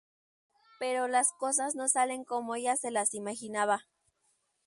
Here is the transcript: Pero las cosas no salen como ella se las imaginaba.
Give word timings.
Pero 0.79 1.07
las 1.07 1.31
cosas 1.33 1.75
no 1.75 1.87
salen 1.87 2.23
como 2.23 2.55
ella 2.55 2.75
se 2.75 2.89
las 2.89 3.13
imaginaba. 3.13 3.85